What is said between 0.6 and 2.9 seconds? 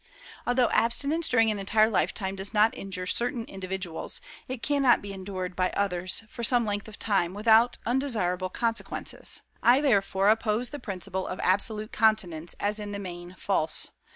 abstinence during an entire lifetime does not